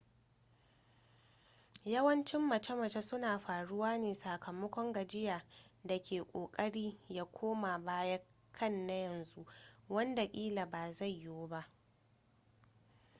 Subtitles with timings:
[1.93, 5.43] yawancin mace-mace suna faruwa ne sakamakon gajiya
[5.83, 8.19] da ke ƙoƙari ya koma baya
[8.51, 9.45] kan na yanzu
[9.89, 11.69] wanda ƙila ba zai yiwu ba